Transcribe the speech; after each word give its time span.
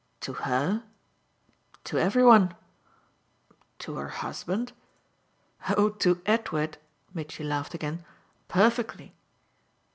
"To 0.21 0.33
HER?" 0.33 0.81
"To 1.83 1.99
every 1.99 2.23
one." 2.23 2.55
"To 3.85 3.97
her 3.97 4.07
husband?" 4.07 4.73
"Oh 5.77 5.89
to 5.89 6.23
Edward," 6.25 6.79
Mitchy 7.13 7.43
laughed 7.43 7.75
again, 7.75 8.03
"perfectly!" 8.47 9.13